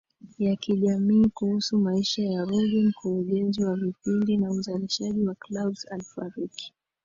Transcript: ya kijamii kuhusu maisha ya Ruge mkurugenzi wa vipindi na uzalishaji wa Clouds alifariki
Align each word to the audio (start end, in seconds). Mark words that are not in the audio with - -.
ya 0.39 0.55
kijamii 0.55 1.29
kuhusu 1.33 1.77
maisha 1.77 2.23
ya 2.23 2.43
Ruge 2.45 2.81
mkurugenzi 2.83 3.63
wa 3.63 3.75
vipindi 3.75 4.37
na 4.37 4.51
uzalishaji 4.51 5.27
wa 5.27 5.35
Clouds 5.35 5.87
alifariki 5.91 6.73